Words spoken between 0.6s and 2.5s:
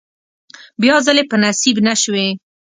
بیا ځلې په نصیب نشوې.